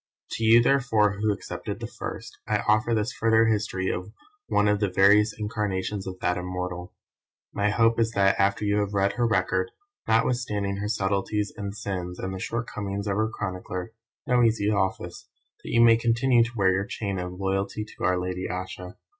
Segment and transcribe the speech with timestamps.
[0.31, 4.11] To you therefore who accepted the first, I offer this further history of
[4.47, 6.95] one of the various incarnations of that Immortal.
[7.53, 9.69] My hope is that after you have read her record,
[10.07, 13.93] notwithstanding her subtleties and sins and the shortcomings of her chronicler
[14.25, 15.29] (no easy office!)
[15.63, 18.95] you may continue to wear your chain of "loyalty to our lady Ayesha."